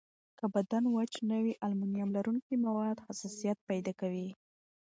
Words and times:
که 0.37 0.45
بدن 0.55 0.83
وچ 0.89 1.13
نه 1.29 1.37
وي، 1.43 1.53
المونیم 1.65 2.09
لرونکي 2.15 2.55
مواد 2.65 2.97
حساسیت 3.07 3.57
پیدا 3.69 3.93
کوي. 4.01 4.27